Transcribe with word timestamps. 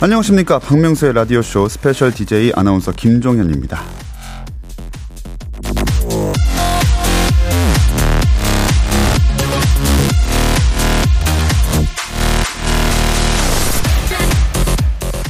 안녕하십니까 0.00 0.58
박명수의 0.58 1.12
라디오 1.12 1.42
쇼 1.42 1.68
스페셜 1.68 2.12
DJ 2.12 2.52
아나운서 2.56 2.90
김종현입니다 2.92 3.80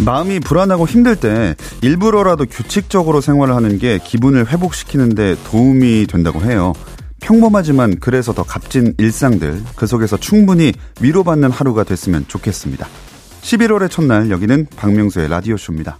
마음이 0.04 0.40
불안하고 0.40 0.86
힘들 0.86 1.14
때 1.14 1.54
일부러라도 1.80 2.46
규칙적으로 2.46 3.20
생활을 3.20 3.54
하는 3.54 3.78
게 3.78 3.98
기분을 3.98 4.48
회복시키는데 4.48 5.36
도움이 5.44 6.06
된다고 6.08 6.40
해요. 6.40 6.72
평범하지만 7.20 8.00
그래서 8.00 8.32
더 8.32 8.42
값진 8.42 8.94
일상들 8.98 9.62
그 9.76 9.86
속에서 9.86 10.16
충분히 10.16 10.72
위로받는 11.00 11.52
하루가 11.52 11.84
됐으면 11.84 12.26
좋겠습니다. 12.26 12.88
11월의 13.42 13.90
첫날 13.90 14.30
여기는 14.30 14.66
박명수의 14.76 15.28
라디오쇼입니다. 15.28 15.98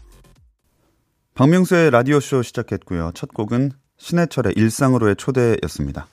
박명수의 1.34 1.92
라디오쇼 1.92 2.42
시작했고요. 2.42 3.12
첫 3.14 3.32
곡은 3.32 3.70
신해철의 3.98 4.54
일상으로의 4.56 5.14
초대였습니다. 5.16 6.08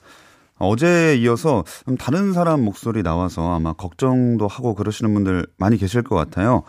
어제에 0.58 1.16
이어서 1.16 1.64
다른 1.98 2.32
사람 2.32 2.64
목소리 2.64 3.02
나와서 3.02 3.52
아마 3.52 3.72
걱정도 3.72 4.46
하고 4.46 4.74
그러시는 4.76 5.12
분들 5.12 5.46
많이 5.56 5.76
계실 5.76 6.02
것 6.02 6.14
같아요. 6.14 6.62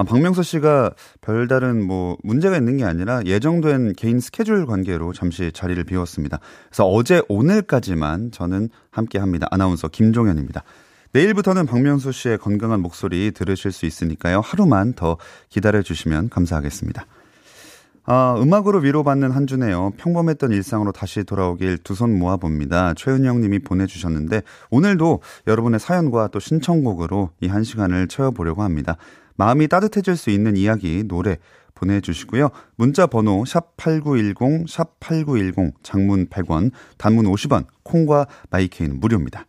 아, 0.00 0.02
박명수 0.02 0.42
씨가 0.42 0.92
별다른 1.20 1.86
뭐 1.86 2.16
문제가 2.22 2.56
있는 2.56 2.78
게 2.78 2.84
아니라 2.84 3.22
예정된 3.26 3.92
개인 3.98 4.18
스케줄 4.18 4.64
관계로 4.64 5.12
잠시 5.12 5.52
자리를 5.52 5.84
비웠습니다. 5.84 6.38
그래서 6.70 6.86
어제 6.86 7.20
오늘까지만 7.28 8.30
저는 8.30 8.70
함께 8.90 9.18
합니다. 9.18 9.46
아나운서 9.50 9.88
김종현입니다. 9.88 10.62
내일부터는 11.12 11.66
박명수 11.66 12.12
씨의 12.12 12.38
건강한 12.38 12.80
목소리 12.80 13.30
들으실 13.32 13.72
수 13.72 13.84
있으니까요. 13.84 14.40
하루만 14.40 14.94
더 14.94 15.18
기다려 15.50 15.82
주시면 15.82 16.30
감사하겠습니다. 16.30 17.04
아, 18.06 18.36
음악으로 18.38 18.78
위로받는 18.78 19.30
한 19.32 19.46
주네요. 19.46 19.90
평범했던 19.98 20.52
일상으로 20.52 20.92
다시 20.92 21.24
돌아오길 21.24 21.76
두 21.76 21.94
손 21.94 22.18
모아봅니다. 22.18 22.94
최은영 22.94 23.42
님이 23.42 23.58
보내주셨는데, 23.58 24.44
오늘도 24.70 25.20
여러분의 25.46 25.78
사연과 25.78 26.28
또 26.28 26.40
신청곡으로 26.40 27.32
이 27.42 27.48
한 27.48 27.64
시간을 27.64 28.08
채워보려고 28.08 28.62
합니다. 28.62 28.96
마음이 29.36 29.68
따뜻해질 29.68 30.16
수 30.16 30.30
있는 30.30 30.56
이야기, 30.56 31.02
노래 31.04 31.38
보내주시고요. 31.74 32.50
문자 32.76 33.06
번호 33.06 33.44
샵8910, 33.44 34.66
샵8910, 34.68 35.72
장문 35.82 36.28
100원, 36.28 36.70
단문 36.98 37.26
50원, 37.26 37.66
콩과 37.82 38.26
마이케이는 38.50 39.00
무료입니다. 39.00 39.46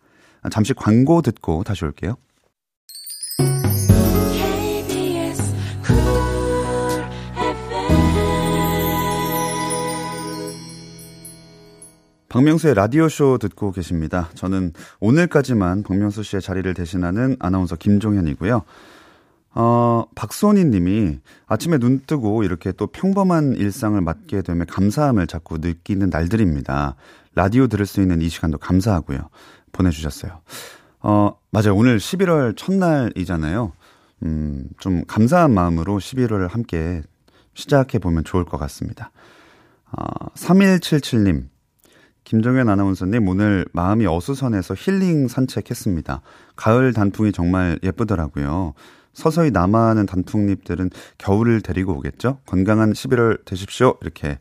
잠시 0.50 0.74
광고 0.74 1.22
듣고 1.22 1.64
다시 1.64 1.86
올게요. 1.86 2.16
박명수의 12.30 12.76
라디오쇼 12.76 13.40
듣고 13.40 13.74
계십니다. 13.74 14.30
저는 14.36 14.72
오늘까지만 15.02 15.84
박명수 15.84 16.24
씨의 16.24 16.42
자리를 16.42 16.74
대신하는 16.74 17.36
아나운서 17.40 17.76
김종현이고요. 17.76 18.64
어, 19.54 20.06
박소니 20.16 20.66
님이 20.66 21.20
아침에 21.46 21.78
눈 21.78 22.02
뜨고 22.06 22.44
이렇게 22.44 22.72
또 22.72 22.88
평범한 22.88 23.54
일상을 23.54 24.00
맞게 24.00 24.42
되면 24.44 24.66
감사함을 24.66 25.28
자꾸 25.28 25.58
느끼는 25.58 26.10
날들입니다. 26.10 26.96
라디오 27.36 27.68
들을 27.68 27.86
수 27.86 28.02
있는 28.02 28.22
이 28.22 28.30
시간도 28.30 28.58
감사하고요. 28.58 29.30
보내주셨어요. 29.72 30.42
어, 31.02 31.38
맞아요. 31.52 31.76
오늘 31.76 31.98
11월 31.98 32.56
첫날이잖아요. 32.56 33.74
음, 34.24 34.68
좀 34.80 35.04
감사한 35.06 35.54
마음으로 35.54 35.98
11월을 35.98 36.50
함께 36.50 37.02
시작해보면 37.54 38.24
좋을 38.24 38.46
것 38.46 38.58
같습니다. 38.58 39.12
어, 39.92 40.28
3177님. 40.36 41.50
김정현 42.24 42.70
아나운서님, 42.70 43.28
오늘 43.28 43.66
마음이 43.74 44.06
어수선해서 44.06 44.76
힐링 44.78 45.28
산책했습니다. 45.28 46.22
가을 46.56 46.94
단풍이 46.94 47.32
정말 47.32 47.80
예쁘더라고요. 47.84 48.74
서서히 49.14 49.52
남아하는 49.52 50.06
단풍잎들은 50.06 50.90
겨울을 51.18 51.62
데리고 51.62 51.94
오겠죠? 51.94 52.40
건강한 52.46 52.94
11월 52.94 53.44
되십시오. 53.46 53.96
이렇게 54.02 54.40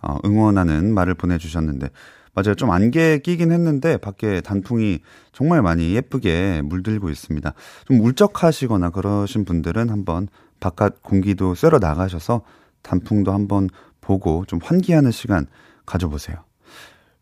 어, 0.00 0.18
응원하는 0.24 0.92
말을 0.92 1.14
보내주셨는데, 1.14 1.88
맞아요. 2.34 2.54
좀 2.54 2.70
안개 2.70 3.18
끼긴 3.18 3.52
했는데, 3.52 3.96
밖에 3.96 4.40
단풍이 4.40 5.00
정말 5.32 5.62
많이 5.62 5.94
예쁘게 5.94 6.62
물들고 6.62 7.08
있습니다. 7.08 7.54
좀 7.86 8.00
울적하시거나 8.00 8.90
그러신 8.90 9.44
분들은 9.44 9.88
한번 9.88 10.28
바깥 10.60 11.02
공기도 11.02 11.54
쐬러 11.54 11.78
나가셔서 11.78 12.42
단풍도 12.82 13.32
한번 13.32 13.68
보고 14.00 14.44
좀 14.46 14.58
환기하는 14.62 15.10
시간 15.10 15.46
가져보세요. 15.86 16.36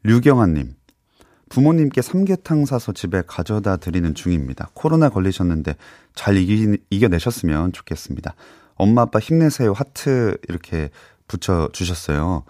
류경아님, 0.03 0.75
부모님께 1.53 2.01
삼계탕 2.01 2.65
사서 2.65 2.93
집에 2.93 3.23
가져다 3.27 3.77
드리는 3.77 4.15
중입니다. 4.15 4.71
코로나 4.73 5.11
걸리셨는데 5.11 5.77
잘 6.15 6.39
이기, 6.39 6.79
이겨내셨으면 6.89 7.73
좋겠습니다. 7.73 8.35
엄마 8.77 9.03
아빠 9.03 9.19
힘내세요 9.19 9.75
하트 9.75 10.39
이렇게 10.49 10.89
붙여 11.29 11.69
주셨어요. 11.75 12.45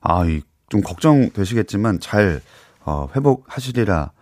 아, 0.00 0.22
좀 0.68 0.82
걱정되시겠지만 0.82 1.98
잘 1.98 2.40
어, 2.84 3.08
회복하시리라 3.16 4.12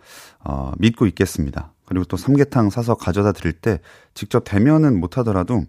어, 0.45 0.71
믿고 0.79 1.05
있겠습니다. 1.05 1.71
그리고 1.85 2.03
또 2.05 2.17
삼계탕 2.17 2.71
사서 2.71 2.95
가져다 2.95 3.33
드릴 3.33 3.53
때 3.53 3.81
직접 4.15 4.45
대면은 4.45 4.99
못하더라도 4.99 5.63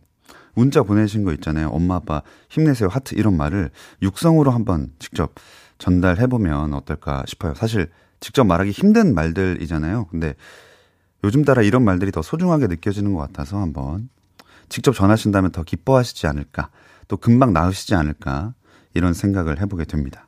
문자 0.55 0.83
보내신 0.83 1.23
거 1.23 1.35
있잖아요. 1.35 1.69
엄마 1.69 1.97
아빠 1.97 2.23
힘내세요 2.49 2.89
하트 2.89 3.15
이런 3.15 3.37
말을 3.37 3.69
육성으로 4.01 4.51
한번 4.53 4.91
직접 4.99 5.35
전달해 5.77 6.27
보면 6.29 6.73
어떨까 6.73 7.25
싶어요. 7.27 7.53
사실 7.53 7.91
직접 8.25 8.45
말하기 8.45 8.71
힘든 8.71 9.15
말들이잖아요. 9.15 10.07
근데 10.07 10.35
요즘 11.25 11.45
따라 11.45 11.61
이런 11.61 11.85
말들이 11.85 12.11
더 12.11 12.23
소중하게 12.23 12.69
느껴지는 12.69 13.13
것 13.13 13.21
같아서 13.21 13.59
한번 13.59 14.09
직접 14.71 14.95
전하신다면 14.95 15.53
더 15.53 15.63
기뻐하시지 15.63 16.27
않을까, 16.27 16.71
또 17.07 17.19
금방 17.19 17.53
나으시지 17.53 17.95
않을까, 17.95 18.55
이런 18.95 19.13
생각을 19.13 19.61
해보게 19.61 19.85
됩니다. 19.85 20.27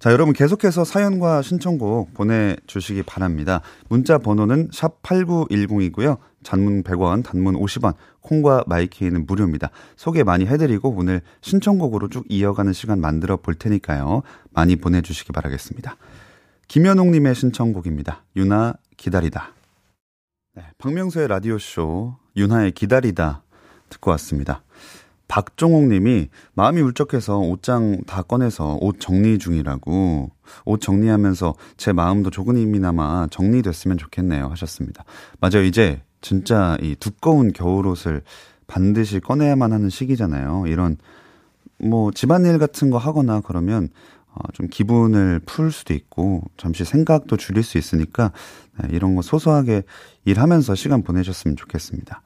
자, 0.00 0.10
여러분 0.10 0.32
계속해서 0.32 0.82
사연과 0.82 1.42
신청곡 1.42 2.12
보내주시기 2.12 3.04
바랍니다. 3.04 3.60
문자 3.88 4.18
번호는 4.18 4.70
샵8910이고요. 4.70 6.18
잔문 6.42 6.82
100원, 6.82 7.22
단문 7.22 7.54
50원, 7.54 7.94
콩과 8.20 8.64
마이케이는 8.66 9.26
무료입니다. 9.26 9.70
소개 9.94 10.24
많이 10.24 10.44
해드리고 10.44 10.90
오늘 10.90 11.20
신청곡으로 11.42 12.08
쭉 12.08 12.24
이어가는 12.28 12.72
시간 12.72 13.00
만들어 13.00 13.36
볼 13.36 13.54
테니까요. 13.54 14.22
많이 14.52 14.74
보내주시기 14.74 15.30
바라겠습니다. 15.30 15.96
김현옥님의 16.70 17.34
신청곡입니다. 17.34 18.22
유나 18.36 18.74
기다리다. 18.96 19.54
네, 20.54 20.62
박명수의 20.78 21.26
라디오쇼 21.26 22.14
윤하의 22.36 22.70
기다리다 22.70 23.42
듣고 23.88 24.12
왔습니다. 24.12 24.62
박종옥 25.26 25.88
님이 25.88 26.28
마음이 26.54 26.80
울적해서 26.80 27.40
옷장 27.40 28.02
다 28.06 28.22
꺼내서 28.22 28.78
옷 28.80 29.00
정리 29.00 29.38
중이라고 29.38 30.30
옷 30.64 30.80
정리하면서 30.80 31.54
제 31.76 31.92
마음도 31.92 32.30
조금이나마 32.30 33.26
정리됐으면 33.32 33.98
좋겠네요 33.98 34.46
하셨습니다. 34.46 35.04
맞아요. 35.40 35.64
이제 35.64 36.00
진짜 36.20 36.78
이 36.80 36.94
두꺼운 36.94 37.52
겨울옷을 37.52 38.22
반드시 38.68 39.18
꺼내야만 39.18 39.72
하는 39.72 39.90
시기잖아요. 39.90 40.66
이런 40.68 40.98
뭐 41.80 42.12
집안일 42.12 42.58
같은 42.58 42.90
거 42.90 42.98
하거나 42.98 43.40
그러면 43.40 43.88
어, 43.88 44.19
좀 44.52 44.68
기분을 44.68 45.40
풀 45.40 45.72
수도 45.72 45.94
있고 45.94 46.42
잠시 46.56 46.84
생각도 46.84 47.36
줄일 47.36 47.62
수 47.62 47.78
있으니까 47.78 48.32
네, 48.80 48.88
이런 48.92 49.14
거 49.14 49.22
소소하게 49.22 49.82
일하면서 50.24 50.74
시간 50.74 51.02
보내셨으면 51.02 51.56
좋겠습니다. 51.56 52.22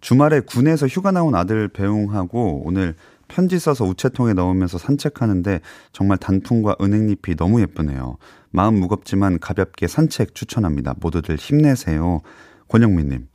주말에 0.00 0.40
군에서 0.40 0.86
휴가 0.86 1.12
나온 1.12 1.34
아들 1.34 1.68
배웅하고 1.68 2.62
오늘 2.64 2.94
편지 3.28 3.58
써서 3.58 3.84
우체통에 3.84 4.34
넣으면서 4.34 4.76
산책하는데 4.78 5.60
정말 5.92 6.18
단풍과 6.18 6.76
은행잎이 6.80 7.36
너무 7.36 7.60
예쁘네요. 7.62 8.18
마음 8.50 8.74
무겁지만 8.74 9.38
가볍게 9.38 9.86
산책 9.86 10.34
추천합니다. 10.34 10.94
모두들 11.00 11.36
힘내세요. 11.36 12.20
권영민님. 12.68 13.28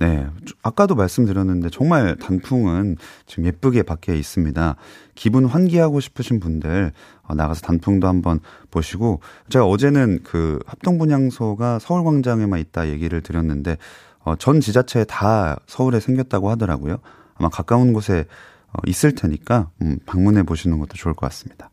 네. 0.00 0.26
아까도 0.62 0.94
말씀드렸는데 0.94 1.68
정말 1.68 2.16
단풍은 2.16 2.96
지금 3.26 3.44
예쁘게 3.44 3.82
밖에 3.82 4.16
있습니다. 4.16 4.76
기분 5.14 5.44
환기하고 5.44 6.00
싶으신 6.00 6.40
분들 6.40 6.92
어, 7.24 7.34
나가서 7.34 7.60
단풍도 7.60 8.08
한번 8.08 8.40
보시고 8.70 9.20
제가 9.50 9.66
어제는 9.66 10.20
그 10.24 10.58
합동분향소가 10.64 11.80
서울광장에만 11.80 12.60
있다 12.60 12.88
얘기를 12.88 13.20
드렸는데 13.20 13.76
어, 14.20 14.36
전 14.36 14.60
지자체에 14.60 15.04
다 15.04 15.58
서울에 15.66 16.00
생겼다고 16.00 16.48
하더라고요. 16.48 16.96
아마 17.34 17.50
가까운 17.50 17.92
곳에 17.92 18.24
어, 18.72 18.78
있을 18.86 19.14
테니까 19.14 19.68
음, 19.82 19.98
방문해 20.06 20.44
보시는 20.44 20.78
것도 20.78 20.94
좋을 20.94 21.12
것 21.12 21.26
같습니다. 21.26 21.68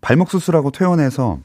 발목 0.00 0.30
수술하고 0.32 0.72
퇴원해서 0.72 1.38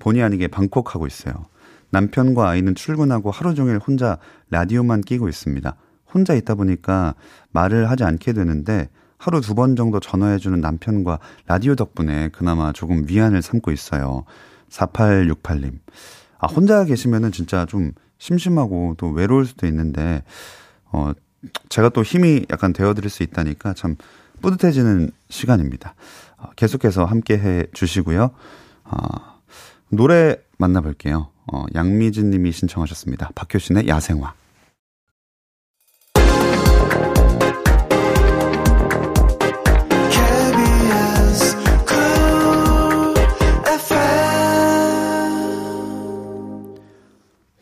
본의 0.00 0.24
아니게 0.24 0.48
방콕하고 0.48 1.06
있어요. 1.06 1.46
남편과 1.94 2.48
아이는 2.48 2.74
출근하고 2.74 3.30
하루 3.30 3.54
종일 3.54 3.78
혼자 3.78 4.18
라디오만 4.50 5.00
끼고 5.02 5.28
있습니다. 5.28 5.76
혼자 6.12 6.34
있다 6.34 6.56
보니까 6.56 7.14
말을 7.52 7.88
하지 7.88 8.02
않게 8.04 8.32
되는데 8.32 8.88
하루 9.16 9.40
두 9.40 9.54
번 9.54 9.76
정도 9.76 10.00
전화해주는 10.00 10.60
남편과 10.60 11.18
라디오 11.46 11.76
덕분에 11.76 12.28
그나마 12.30 12.72
조금 12.72 13.06
위안을 13.08 13.42
삼고 13.42 13.70
있어요. 13.70 14.24
4868님. 14.70 15.78
아, 16.38 16.46
혼자 16.48 16.84
계시면은 16.84 17.30
진짜 17.32 17.64
좀 17.64 17.92
심심하고 18.18 18.96
또 18.98 19.10
외로울 19.10 19.46
수도 19.46 19.66
있는데, 19.68 20.24
어, 20.90 21.12
제가 21.68 21.90
또 21.90 22.02
힘이 22.02 22.44
약간 22.50 22.72
되어드릴 22.72 23.08
수 23.08 23.22
있다니까 23.22 23.74
참 23.74 23.96
뿌듯해지는 24.42 25.10
시간입니다. 25.30 25.94
어, 26.38 26.50
계속해서 26.56 27.04
함께 27.04 27.38
해 27.38 27.64
주시고요. 27.72 28.30
어, 28.84 28.96
노래 29.90 30.36
만나볼게요. 30.58 31.33
어, 31.52 31.64
양미진 31.74 32.30
님이 32.30 32.52
신청하셨습니다. 32.52 33.30
박효신의 33.34 33.88
야생화. 33.88 34.34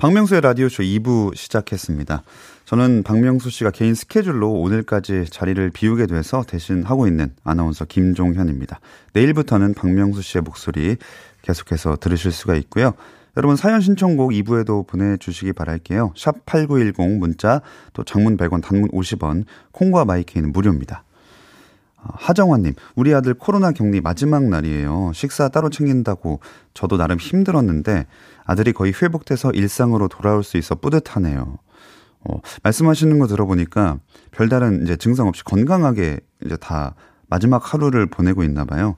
박명수의 0.02 0.40
라디오쇼 0.40 0.82
2부 0.82 1.37
시작했습니다. 1.37 2.25
저는 2.64 3.05
박명수 3.05 3.50
씨가 3.50 3.70
개인 3.70 3.94
스케줄로 3.94 4.50
오늘까지 4.50 5.26
자리를 5.31 5.70
비우게 5.70 6.06
돼서 6.06 6.43
대신 6.43 6.82
하고 6.82 7.06
있는 7.06 7.32
아나운서 7.44 7.84
김종현입니다. 7.84 8.81
내일부터는 9.12 9.75
박명수 9.75 10.23
씨의 10.23 10.43
목소리 10.43 10.96
계속해서 11.43 11.99
들으실 12.00 12.32
수가 12.32 12.56
있고요. 12.56 12.94
여러분 13.37 13.56
사연 13.56 13.81
신청곡 13.81 14.32
2부에도 14.32 14.87
보내주시기 14.87 15.55
바랄게요. 15.55 16.12
샵 16.17 16.44
8910 16.44 17.19
문자 17.19 17.62
또 17.94 18.05
장문 18.05 18.37
100원 18.37 18.62
단문 18.62 18.90
50원 18.90 19.44
콩과 19.73 20.05
마이케이는 20.05 20.52
무료입니다. 20.52 21.05
아, 21.96 22.08
하정환님, 22.14 22.75
우리 22.94 23.14
아들 23.14 23.32
코로나 23.32 23.73
격리 23.73 24.00
마지막 24.02 24.44
날이에요. 24.44 25.12
식사 25.14 25.49
따로 25.49 25.70
챙긴다고 25.70 26.40
저도 26.75 26.99
나름 26.99 27.19
힘들었는데 27.19 28.06
아들이 28.44 28.73
거의 28.73 28.93
회복돼서 28.93 29.50
일상으로 29.52 30.08
돌아올 30.08 30.44
수 30.44 30.58
있어 30.58 30.75
뿌듯하네요. 30.75 31.58
어, 32.25 32.40
말씀하시는 32.62 33.19
거 33.19 33.26
들어보니까 33.26 33.99
별다른 34.31 34.82
이제 34.82 34.96
증상 34.96 35.26
없이 35.26 35.43
건강하게 35.43 36.20
이제 36.44 36.56
다 36.56 36.94
마지막 37.29 37.73
하루를 37.73 38.06
보내고 38.06 38.44
있나 38.44 38.67
봐요. 38.67 38.96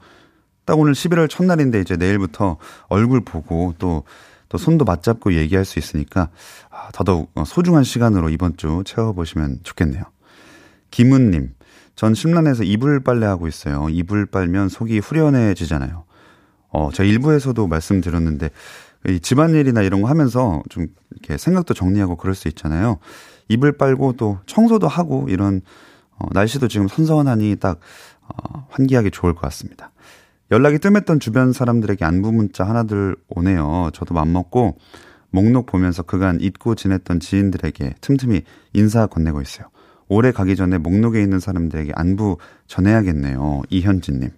딱 0.65 0.79
오늘 0.79 0.93
11월 0.93 1.29
첫날인데 1.29 1.81
이제 1.81 1.97
내일부터 1.97 2.57
얼굴 2.89 3.23
보고 3.23 3.75
또, 3.79 4.05
또 4.49 4.59
손도 4.59 4.85
맞잡고 4.85 5.35
얘기할 5.35 5.65
수 5.65 5.79
있으니까 5.79 6.31
아, 6.71 6.89
더더욱 6.93 7.33
소중한 7.47 7.85
시간으로 7.85 8.31
이번 8.31 8.57
주 8.57 8.83
채워보시면 8.85 9.61
좋겠네요. 9.63 10.05
김은님, 10.91 11.55
전 11.97 12.15
심란해서 12.15 12.63
이불 12.63 13.01
빨래하고 13.01 13.49
있어요. 13.49 13.89
이불 13.91 14.27
빨면 14.27 14.69
속이 14.69 15.01
후련해지잖아요. 15.01 16.05
어, 16.69 16.91
제가 16.93 17.09
일부에서도 17.09 17.67
말씀드렸는데, 17.67 18.51
이 19.09 19.21
집안일이나 19.21 19.83
이런 19.83 20.03
거 20.03 20.09
하면서 20.09 20.63
좀 20.71 20.87
이렇게 21.11 21.37
생각도 21.37 21.75
정리하고 21.75 22.17
그럴 22.17 22.35
수 22.35 22.49
있잖아요. 22.49 22.99
이불 23.49 23.77
빨고 23.77 24.15
또 24.15 24.39
청소도 24.47 24.89
하고 24.89 25.27
이런, 25.29 25.63
어, 26.17 26.27
날씨도 26.33 26.69
지금 26.69 26.89
선선하니 26.89 27.57
딱, 27.57 27.81
어, 28.23 28.67
환기하기 28.71 29.11
좋을 29.11 29.35
것 29.35 29.43
같습니다. 29.43 29.91
연락이 30.55 30.79
뜸했던 30.79 31.19
주변 31.19 31.53
사람들에게 31.53 32.05
안부 32.05 32.31
문자 32.31 32.63
하나들 32.63 33.17
오네요. 33.27 33.91
저도 33.93 34.15
맘먹고 34.15 34.79
목록 35.31 35.67
보면서 35.67 36.05
그간 36.05 36.41
잊고 36.41 36.77
지냈던 36.77 37.19
지인들에게 37.19 37.97
틈틈이 38.01 38.43
인사 38.73 39.09
건네고 39.09 39.43
있어요. 39.43 39.67
올해 40.07 40.31
가기 40.31 40.55
전에 40.55 40.79
목록에 40.79 41.21
있는 41.21 41.41
사람들에게 41.41 41.91
안부 41.97 42.39
전해야겠네요. 42.69 43.63
이현진님. 43.69 44.31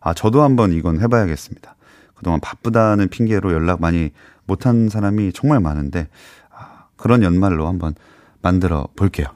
아, 0.00 0.12
저도 0.14 0.42
한번 0.42 0.72
이건 0.72 1.00
해봐야겠습니다. 1.00 1.76
그동안 2.16 2.40
바쁘다는 2.40 3.06
핑계로 3.06 3.52
연락 3.52 3.80
많이 3.80 4.10
못한 4.46 4.88
사람이 4.88 5.32
정말 5.32 5.60
많은데, 5.60 6.08
아, 6.50 6.86
그런 6.96 7.22
연말로 7.22 7.68
한번 7.68 7.94
만들어 8.40 8.88
볼게요. 8.96 9.28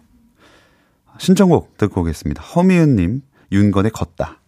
신청곡 1.18 1.78
듣고 1.78 2.00
오겠습니다. 2.00 2.42
허미은님, 2.42 3.22
윤건의 3.52 3.92
걷다. 3.92 4.40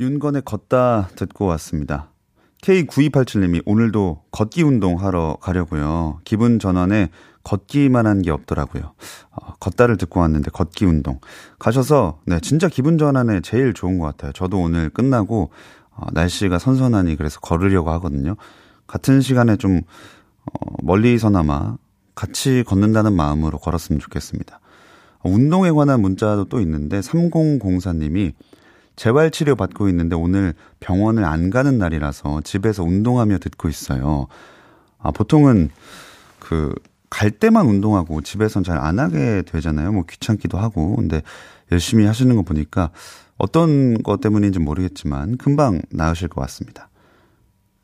윤건의 0.00 0.42
걷다 0.46 1.10
듣고 1.14 1.44
왔습니다. 1.44 2.08
K9287님이 2.62 3.62
오늘도 3.66 4.22
걷기 4.30 4.62
운동 4.62 4.98
하러 4.98 5.36
가려고요. 5.40 6.20
기분 6.24 6.58
전환에 6.58 7.10
걷기만 7.44 8.06
한 8.06 8.22
게 8.22 8.30
없더라고요. 8.30 8.94
어, 9.30 9.54
걷다를 9.60 9.98
듣고 9.98 10.20
왔는데 10.20 10.50
걷기 10.52 10.86
운동. 10.86 11.20
가셔서, 11.58 12.18
네, 12.24 12.40
진짜 12.40 12.68
기분 12.68 12.96
전환에 12.96 13.40
제일 13.42 13.74
좋은 13.74 13.98
것 13.98 14.06
같아요. 14.06 14.32
저도 14.32 14.58
오늘 14.58 14.88
끝나고, 14.88 15.50
어, 15.90 16.06
날씨가 16.12 16.58
선선하니 16.58 17.16
그래서 17.16 17.40
걸으려고 17.40 17.90
하거든요. 17.92 18.36
같은 18.86 19.20
시간에 19.20 19.56
좀, 19.56 19.82
어, 20.44 20.74
멀리서나마 20.82 21.76
같이 22.14 22.64
걷는다는 22.66 23.14
마음으로 23.14 23.58
걸었으면 23.58 24.00
좋겠습니다. 24.00 24.60
어, 25.20 25.30
운동에 25.30 25.70
관한 25.70 26.00
문자도 26.00 26.46
또 26.46 26.60
있는데, 26.60 27.00
3004님이 27.00 28.32
재활 29.00 29.30
치료 29.30 29.56
받고 29.56 29.88
있는데 29.88 30.14
오늘 30.14 30.52
병원을 30.80 31.24
안 31.24 31.48
가는 31.48 31.78
날이라서 31.78 32.42
집에서 32.44 32.84
운동하며 32.84 33.38
듣고 33.38 33.70
있어요. 33.70 34.26
아, 34.98 35.10
보통은 35.10 35.70
그, 36.38 36.74
갈 37.08 37.30
때만 37.30 37.64
운동하고 37.64 38.20
집에선 38.20 38.62
잘 38.62 38.76
안 38.76 38.98
하게 38.98 39.40
되잖아요. 39.46 39.92
뭐 39.92 40.04
귀찮기도 40.06 40.58
하고. 40.58 40.96
근데 40.96 41.22
열심히 41.72 42.04
하시는 42.04 42.36
거 42.36 42.42
보니까 42.42 42.90
어떤 43.38 44.02
것 44.02 44.20
때문인지 44.20 44.58
모르겠지만 44.58 45.38
금방 45.38 45.80
나으실 45.88 46.28
것 46.28 46.42
같습니다. 46.42 46.90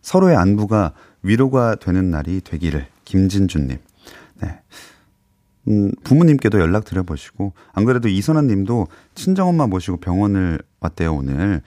서로의 0.03 0.37
안부가 0.37 0.93
위로가 1.23 1.77
되는 1.77 2.11
날이 2.11 2.43
되기를 2.43 2.89
김진주님. 3.07 3.79
네. 5.67 5.73
음, 5.73 5.93
부모님께도 6.05 6.61
연락 6.61 6.85
드려보시고, 6.85 7.53
안 7.73 7.85
그래도 7.85 8.09
이선아 8.09 8.43
님도 8.43 8.87
친정엄마 9.15 9.67
모시고 9.67 9.99
병원을 9.99 10.61
왔대요, 10.81 11.15
오늘. 11.15 11.63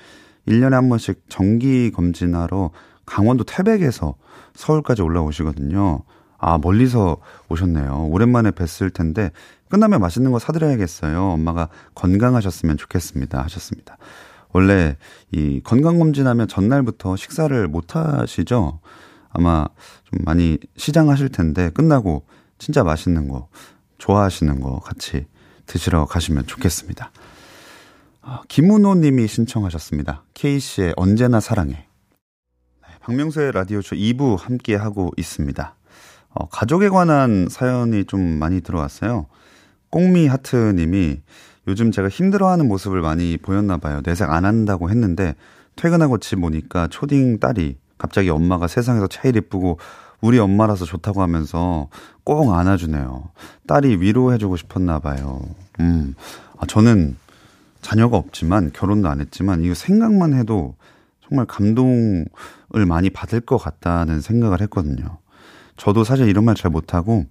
1년에 0.48 0.72
한 0.72 0.90
번씩 0.90 1.26
정기 1.30 1.92
검진하러 1.92 2.72
강원도 3.06 3.44
태백에서 3.44 4.16
서울까지 4.56 5.02
올라오시거든요. 5.02 6.04
아, 6.38 6.58
멀리서 6.58 7.18
오셨네요. 7.50 8.08
오랜만에 8.10 8.52
뵀을 8.52 8.94
텐데, 8.94 9.32
끝나면 9.70 10.00
맛있는 10.00 10.32
거 10.32 10.40
사드려야겠어요. 10.40 11.22
엄마가 11.22 11.70
건강하셨으면 11.96 12.78
좋겠습니다. 12.78 13.42
하셨습니다. 13.44 13.98
원래 14.52 14.98
이 15.32 15.62
건강검진하면 15.64 16.48
전날부터 16.48 17.16
식사를 17.16 17.68
못 17.68 17.96
하시죠? 17.96 18.80
아마 19.32 19.68
좀 20.06 20.24
많이 20.24 20.58
시장하실 20.76 21.30
텐데, 21.30 21.70
끝나고 21.70 22.26
진짜 22.58 22.84
맛있는 22.84 23.28
거, 23.28 23.48
좋아하시는 24.00 24.60
거 24.60 24.80
같이 24.80 25.28
드시러 25.68 26.06
가시면 26.06 26.48
좋겠습니다. 26.48 27.12
아, 28.22 28.42
김은호 28.48 28.96
님이 28.96 29.28
신청하셨습니다. 29.28 30.24
K씨의 30.34 30.94
언제나 30.98 31.40
사랑해. 31.40 31.74
네, 31.74 32.88
박명수의 33.02 33.52
라디오 33.52 33.82
쇼 33.82 33.96
2부 33.96 34.38
함께 34.40 34.76
하고 34.76 35.12
있습니다. 35.16 35.76
어, 36.32 36.48
가족에 36.50 36.90
관한 36.90 37.48
사연이 37.50 38.06
좀 38.06 38.22
많이 38.22 38.62
들어왔어요. 38.62 39.28
꽁미 39.90 40.28
하트 40.28 40.56
님이 40.76 41.22
요즘 41.68 41.92
제가 41.92 42.10
힘들어하는 42.10 42.68
모습을 42.68 43.02
많이 43.02 43.38
보였나 43.38 43.78
봐요. 43.78 44.02
내색 44.04 44.30
안 44.30 44.46
한다고 44.46 44.90
했는데 44.90 45.36
퇴근하고 45.76 46.18
집 46.18 46.44
오니까 46.44 46.88
초딩 46.88 47.40
딸이 47.40 47.78
갑자기 47.98 48.30
엄마가 48.30 48.68
세상에서 48.68 49.08
제일 49.08 49.36
예쁘고 49.36 49.80
우리 50.22 50.38
엄마라서 50.40 50.86
좋다고 50.86 51.22
하면서 51.22 51.90
꼭 52.24 52.54
안아주네요. 52.54 53.30
딸이 53.68 53.98
위로해주고 54.02 54.58
싶었나 54.58 55.00
봐요. 55.00 55.42
음, 55.80 56.16
아, 56.58 56.66
저는 56.66 57.18
자녀가 57.82 58.18
없지만 58.18 58.72
결혼도 58.74 59.08
안 59.08 59.22
했지만 59.22 59.64
이거 59.64 59.74
생각만 59.74 60.34
해도 60.34 60.76
정말 61.28 61.46
감동을 61.46 62.26
많이 62.88 63.10
받을 63.10 63.40
것 63.40 63.58
같다는 63.58 64.20
생각을 64.20 64.62
했거든요. 64.62 65.20
저도 65.78 66.04
사실 66.04 66.28
이런 66.28 66.44
말 66.44 66.56
잘 66.56 66.72
못하고 66.72 67.26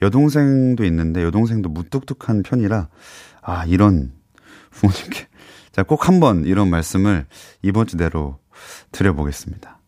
여동생도 0.00 0.84
있는데 0.86 1.22
여동생도 1.22 1.68
무뚝뚝한 1.68 2.42
편이라 2.42 2.88
아 3.42 3.64
이런 3.66 4.12
부모님께 4.72 5.28
자 5.70 5.84
꼭 5.84 6.08
한번 6.08 6.44
이런 6.44 6.68
말씀을 6.70 7.26
이번 7.62 7.86
주 7.86 7.96
내로 7.96 8.38
드려보겠습니다. 8.90 9.78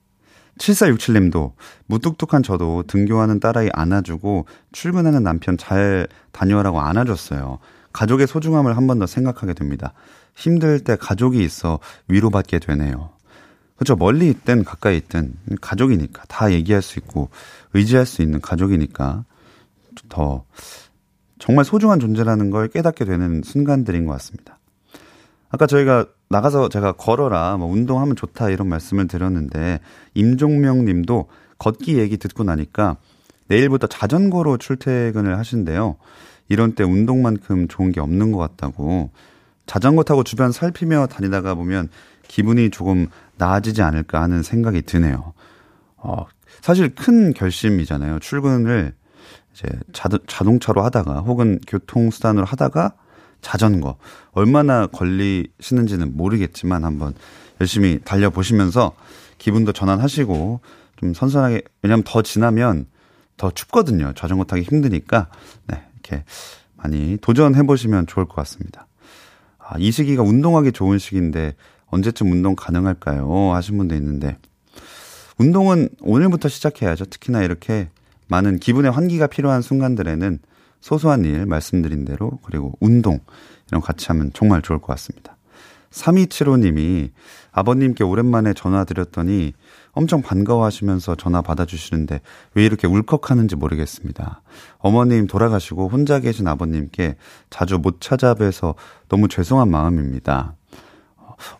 7467님도 0.59 1.53
무뚝뚝한 1.87 2.43
저도 2.43 2.85
등교하는 2.87 3.41
딸아이 3.41 3.71
안아주고 3.73 4.47
출근하는 4.73 5.23
남편 5.23 5.57
잘 5.57 6.07
다녀라고 6.33 6.81
안아줬어요. 6.81 7.59
가족의 7.93 8.27
소중함을 8.27 8.77
한 8.77 8.87
번 8.87 8.99
더 8.99 9.07
생각하게 9.07 9.55
됩니다. 9.55 9.93
힘들 10.35 10.81
때 10.81 10.97
가족이 10.97 11.43
있어 11.43 11.79
위로받게 12.09 12.59
되네요. 12.59 13.11
그렇죠. 13.77 13.97
멀리 13.97 14.29
있든 14.31 14.65
가까이 14.65 14.97
있든 14.99 15.35
가족이니까 15.61 16.23
다 16.29 16.53
얘기할 16.53 16.83
수 16.83 16.99
있고 16.99 17.31
의지할 17.73 18.07
수 18.07 18.23
있는 18.23 18.41
가족이니까 18.41 19.25
더 20.09 20.45
정말 21.39 21.65
소중한 21.65 22.01
존재라는 22.01 22.51
걸 22.51 22.69
깨닫게 22.69 23.05
되는 23.05 23.43
순간들인 23.45 24.07
것 24.07 24.13
같습니다. 24.13 24.59
아까 25.51 25.67
저희가 25.67 26.07
나가서 26.29 26.69
제가 26.69 26.93
걸어라, 26.93 27.57
뭐 27.57 27.69
운동하면 27.69 28.17
좋다 28.17 28.51
이런 28.51 28.69
말씀을 28.69 29.07
드렸는데 29.07 29.81
임종명 30.15 30.85
님도 30.85 31.29
걷기 31.59 31.99
얘기 31.99 32.17
듣고 32.17 32.45
나니까 32.45 32.97
내일부터 33.47 33.87
자전거로 33.87 34.57
출퇴근을 34.57 35.39
하신대요. 35.39 35.97
이런 36.49 36.75
때 36.75 36.85
운동만큼 36.85 37.69
좋은 37.69 37.93
게 37.93 38.01
없는 38.01 38.33
것 38.33 38.39
같다고 38.39 39.11
자전거 39.67 40.03
타고 40.03 40.25
주변 40.25 40.53
살피며 40.53 41.07
다니다가 41.07 41.55
보면 41.55 41.89
기분이 42.29 42.71
조금 42.71 43.09
나아지지 43.37 43.83
않을까 43.83 44.21
하는 44.21 44.43
생각이 44.43 44.83
드네요. 44.83 45.33
어, 45.97 46.27
사실 46.61 46.95
큰 46.95 47.33
결심이잖아요. 47.33 48.19
출근을 48.21 48.95
이제 49.53 49.69
자동, 49.93 50.59
차로 50.59 50.83
하다가 50.83 51.21
혹은 51.21 51.61
교통수단으로 51.67 52.45
하다가 52.45 52.95
자전거 53.45 53.97
얼마나 54.33 54.87
걸리시는지는 54.89 56.17
모르겠지만 56.17 56.85
한번 56.85 57.15
열심히 57.61 58.01
달려보시면서 58.05 58.97
기분도 59.39 59.73
전환하시고 59.73 60.61
좀 60.97 61.15
선선하게 61.15 61.63
왜냐하면 61.83 62.03
더 62.05 62.23
지나면 62.23 62.87
더 63.37 63.51
춥거든요. 63.51 64.13
자전거 64.17 64.45
타기 64.45 64.63
힘드니까 64.63 65.29
네 65.67 65.83
이렇게 65.93 66.25
많이 66.77 67.19
도전해 67.21 67.63
보시면 67.63 68.07
좋을 68.07 68.27
것 68.27 68.35
같습니다. 68.37 68.87
아, 69.59 69.75
이 69.79 69.91
시기가 69.91 70.23
운동하기 70.23 70.73
좋은 70.73 70.99
시기인데 70.99 71.55
언제쯤 71.87 72.33
운동 72.33 72.57
가능할까요? 72.57 73.53
하신 73.55 73.77
분도 73.79 73.95
있는데 73.95 74.39
운동은 75.39 75.91
오늘부터 76.01 76.49
시작해야죠. 76.49 77.07
특히나 77.07 77.43
이렇게 77.43 77.91
많은 78.29 78.59
기분의 78.59 78.91
환기가 78.91 79.27
필요한 79.27 79.61
순간들에는 79.63 80.39
소소한 80.85 81.25
일 81.25 81.47
말씀드린 81.47 82.05
대로 82.05 82.39
그리고 82.43 82.75
운동 82.79 83.19
이런 83.69 83.81
거 83.81 83.87
같이 83.87 84.07
하면 84.09 84.31
정말 84.35 84.61
좋을 84.61 84.81
것 84.81 84.89
같습니다. 84.89 85.39
3275님이 85.91 87.11
아버님께 87.53 88.05
오랜만에 88.05 88.53
전화 88.53 88.85
드렸더니 88.85 89.55
엄청 89.93 90.21
반가워하시면서 90.21 91.15
전화 91.15 91.41
받아주시는데 91.41 92.21
왜 92.53 92.67
이렇게 92.67 92.87
울컥하는지 92.87 93.57
모르겠습니다. 93.57 94.43
어머님 94.77 95.27
돌아가시고 95.27 95.89
혼자 95.89 96.21
계신 96.21 96.47
아버님께 96.49 97.17
자주 97.49 97.79
못 97.79 98.03
찾아뵈서 98.03 98.75
너무 99.09 99.29
죄송한 99.29 99.71
마음입니다. 99.71 100.55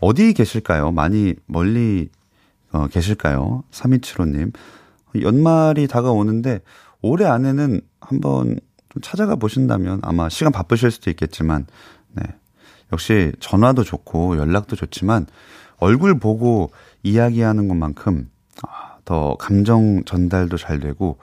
어디 0.01 0.35
계실까요? 0.35 0.91
많이 0.91 1.35
멀리 1.47 2.11
어, 2.73 2.89
계실까요? 2.89 3.65
3275님. 3.71 4.53
연말이 5.23 5.89
다가오는데 5.89 6.61
올해 7.01 7.25
안에는 7.25 7.81
한번 8.01 8.59
좀 8.95 9.03
찾아가 9.03 9.37
보신다면 9.37 10.01
아마 10.03 10.29
시간 10.29 10.53
바쁘실 10.53 10.91
수도 10.91 11.11
있겠지만 11.11 11.67
네. 12.13 12.23
역시 12.93 13.33
전화도 13.41 13.85
좋고 13.85 14.39
연락도 14.39 14.77
좋지만 14.77 15.27
얼굴 15.79 16.19
보고 16.19 16.71
이야기하는 17.03 17.69
것만큼 17.69 18.31
아, 18.67 18.97
더 19.05 19.37
감정 19.37 20.05
전달도 20.05 20.57
잘 20.57 20.81
되고 20.81 21.19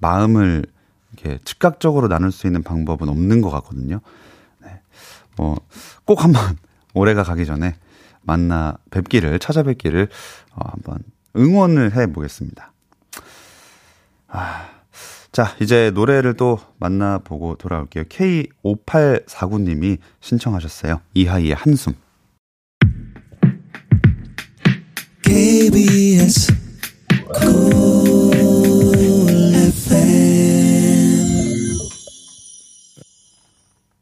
마음을 0.00 0.64
이렇게 1.12 1.38
즉각적으로 1.44 2.08
나눌 2.08 2.30
수 2.30 2.46
있는 2.46 2.62
방법은 2.62 3.08
없는 3.08 3.40
것 3.40 3.50
같거든요. 3.50 4.00
네. 4.62 4.80
뭐 5.36 5.56
꼭 6.06 6.24
한번 6.24 6.56
올해가 6.94 7.22
가기 7.22 7.44
전에 7.44 7.76
만나 8.22 8.78
뵙기를 8.90 9.38
찾아뵙기를 9.38 10.08
어, 10.52 10.60
한번 10.70 10.98
응원을 11.36 11.94
해 11.94 12.10
보겠습니다. 12.10 12.72
아, 14.28 14.68
자, 15.36 15.54
이제 15.60 15.90
노래를 15.90 16.32
또 16.32 16.58
만나보고 16.78 17.56
돌아올게요. 17.56 18.04
K5849님이 18.04 19.98
신청하셨어요. 20.18 21.02
이하이의 21.12 21.54
한숨. 21.54 21.92
KBS 25.20 26.54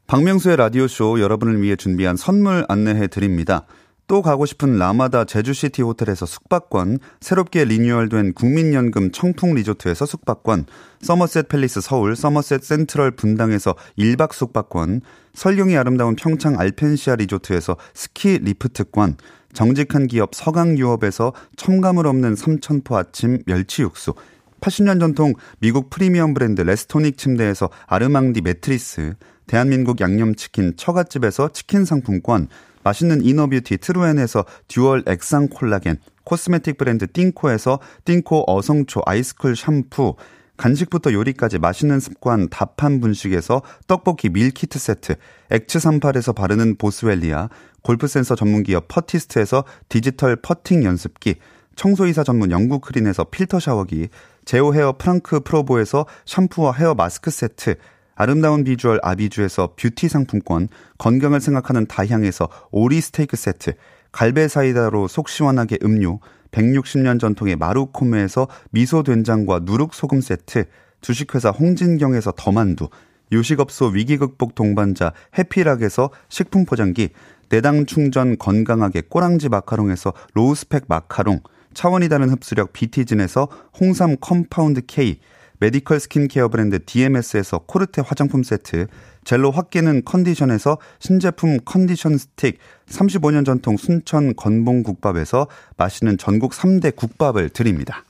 박명수의 0.07 0.55
라디오쇼 0.55 1.19
여러분을 1.19 1.61
위해 1.61 1.75
준비한 1.75 2.15
선물 2.15 2.63
안내해 2.69 3.07
드립니다. 3.07 3.65
또 4.07 4.21
가고 4.21 4.45
싶은 4.45 4.77
라마다 4.77 5.25
제주시티 5.25 5.81
호텔에서 5.81 6.25
숙박권, 6.25 6.99
새롭게 7.21 7.65
리뉴얼된 7.65 8.33
국민연금 8.33 9.11
청풍 9.11 9.55
리조트에서 9.55 10.05
숙박권, 10.05 10.67
서머셋 11.01 11.47
팰리스 11.47 11.81
서울, 11.81 12.15
서머셋 12.15 12.63
센트럴 12.63 13.11
분당에서 13.11 13.75
1박 13.97 14.33
숙박권, 14.33 15.01
설경이 15.33 15.75
아름다운 15.75 16.15
평창 16.15 16.59
알펜시아 16.59 17.15
리조트에서 17.15 17.77
스키 17.95 18.37
리프트권, 18.37 19.17
정직한 19.53 20.05
기업 20.05 20.35
서강유업에서 20.35 21.33
첨가물 21.55 22.05
없는 22.05 22.35
삼천포 22.35 22.95
아침 22.95 23.39
멸치 23.47 23.81
육수, 23.81 24.13
80년 24.61 24.99
전통 24.99 25.33
미국 25.59 25.89
프리미엄 25.89 26.33
브랜드 26.33 26.61
레스토닉 26.61 27.17
침대에서 27.17 27.69
아르망디 27.87 28.41
매트리스, 28.41 29.15
대한민국 29.47 30.01
양념치킨 30.01 30.75
처갓집에서 30.75 31.49
치킨 31.53 31.85
상품권, 31.85 32.49
맛있는 32.85 33.25
inner 33.25 33.50
beauty 33.50 33.79
트루엔에서 33.79 34.45
듀얼 34.67 35.03
액상 35.07 35.49
콜라겐, 35.49 35.97
코스메틱 36.23 36.77
브랜드 36.77 37.11
띵코에서 37.11 37.79
띵코 38.05 38.45
어성초 38.47 39.01
아이스쿨 39.05 39.55
샴푸, 39.55 40.15
간식부터 40.57 41.11
요리까지 41.11 41.57
맛있는 41.57 41.99
습관 41.99 42.47
답한 42.49 43.01
분식에서 43.01 43.63
떡볶이 43.87 44.29
밀키트 44.29 44.77
세트, 44.77 45.15
엑츠 45.49 45.79
38에서 45.79 46.33
바르는 46.35 46.77
보스웰리아, 46.77 47.49
골프 47.81 48.07
센서 48.07 48.35
전문기업 48.35 48.87
퍼티스트에서 48.87 49.65
디지털 49.89 50.35
퍼팅 50.35 50.83
연습기, 50.83 51.35
청소이사 51.75 52.23
전문 52.23 52.51
영국 52.51 52.81
크린에서 52.81 53.25
필터 53.25 53.59
샤워기, 53.59 54.09
제오 54.45 54.75
헤어 54.75 54.95
프랑크 54.97 55.39
프로보에서 55.41 56.05
샴푸와 56.25 56.73
헤어 56.73 56.93
마스크 56.93 57.31
세트, 57.31 57.75
아름다운 58.15 58.63
비주얼 58.63 58.99
아비주에서 59.03 59.73
뷰티 59.75 60.07
상품권, 60.07 60.69
건강을 60.97 61.41
생각하는 61.41 61.85
다향에서 61.85 62.47
오리 62.71 63.01
스테이크 63.01 63.35
세트, 63.35 63.73
갈배 64.11 64.47
사이다로 64.47 65.09
속 65.09 65.27
시원하게 65.27 65.79
음료, 65.83 66.19
160년 66.51 67.19
전통의 67.19 67.57
마루코메에서 67.57 68.47
미소 68.71 69.03
된장과 69.03 69.61
누룩 69.63 69.93
소금 69.93 70.21
세트, 70.21 70.65
주식회사 71.01 71.49
홍진경에서 71.49 72.33
더만두, 72.37 72.87
요식업소 73.33 73.87
위기 73.87 74.17
극복 74.17 74.55
동반자 74.55 75.11
해피락에서 75.37 76.09
식품 76.29 76.65
포장기, 76.65 77.09
내 77.49 77.64
당 77.64 77.85
충전 77.85 78.37
건강하게 78.37 79.01
꼬랑지 79.09 79.49
마카롱에서 79.49 80.13
low 80.33 80.55
spec 80.55 80.85
마카롱, 80.87 81.41
차원이 81.73 82.07
다른 82.07 82.29
흡수력 82.29 82.71
비티진에서 82.71 83.49
홍삼 83.79 84.15
compound 84.21 84.81
K, 84.87 85.19
메디컬 85.59 85.99
스킨케어 85.99 86.49
브랜드 86.49 86.83
DMS에서 86.83 87.59
코르테 87.59 88.01
화장품 88.01 88.43
세트, 88.43 88.87
젤로 89.23 89.51
확 89.51 89.69
깨는 89.69 90.03
컨디션에서 90.05 90.77
신제품 90.99 91.59
컨디션 91.65 92.17
스틱, 92.17 92.59
35년 92.87 93.45
전통 93.45 93.77
순천 93.77 94.35
건봉 94.35 94.83
국밥에서 94.83 95.47
맛있는 95.77 96.17
전국 96.17 96.51
3대 96.51 96.95
국밥을 96.95 97.49
드립니다. 97.49 98.03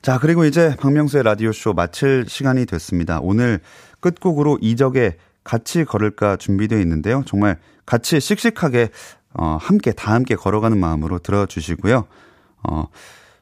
자, 0.00 0.18
그리고 0.18 0.44
이제 0.44 0.76
박명수의 0.78 1.24
라디오쇼 1.24 1.74
마칠 1.74 2.24
시간이 2.28 2.66
됐습니다. 2.66 3.20
오늘 3.20 3.60
끝곡으로 4.00 4.58
이적의 4.60 5.16
같이 5.44 5.84
걸을까 5.84 6.36
준비되어 6.36 6.78
있는데요. 6.80 7.22
정말 7.26 7.58
같이 7.84 8.20
씩씩하게, 8.20 8.90
어, 9.34 9.58
함께, 9.60 9.92
다 9.92 10.12
함께 10.12 10.36
걸어가는 10.36 10.78
마음으로 10.78 11.18
들어주시고요. 11.18 12.06
어, 12.62 12.84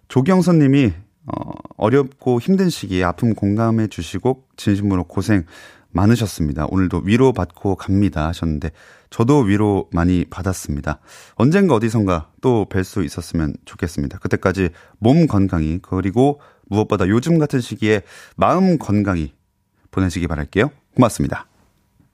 조경선 0.09 0.59
님이 0.59 0.93
어, 1.27 1.53
어렵고 1.77 2.41
힘든 2.41 2.71
시기에 2.71 3.05
아픔 3.05 3.35
공감해 3.35 3.89
주시고 3.89 4.45
진심으로 4.57 5.05
고생 5.05 5.45
많으셨습니다. 5.91 6.67
오늘도 6.69 7.03
위로 7.05 7.33
받고 7.33 7.77
갑니다 7.77 8.29
하셨는데 8.29 8.71
저도 9.11 9.41
위로 9.41 9.89
많이 9.93 10.25
받았습니다. 10.27 11.01
언젠가 11.37 11.75
어디선가 11.75 12.31
또 12.43 12.67
뵐 12.69 12.85
수 12.85 13.03
있었으면 13.03 13.55
좋겠습니다. 13.65 14.19
그때까지 14.19 14.71
몸 14.99 15.27
건강히 15.27 15.79
그리고 15.81 16.41
무엇보다 16.69 17.09
요즘 17.09 17.39
같은 17.39 17.61
시기에 17.61 18.03
마음 18.37 18.79
건강히 18.79 19.33
보내시기 19.91 20.27
바랄게요. 20.27 20.71
고맙습니다. 20.95 21.47